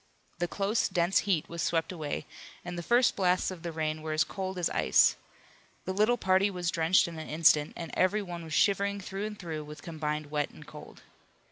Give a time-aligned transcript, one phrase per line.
[0.39, 2.25] The close, dense heat was swept away,
[2.65, 5.15] and the first blasts of the rain were as cold as ice.
[5.85, 9.37] The little party was drenched in an instant, and every one was shivering through and
[9.37, 11.03] through with combined wet and cold.